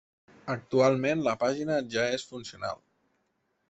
[0.53, 2.87] Actualment la pàgina ja és funcional.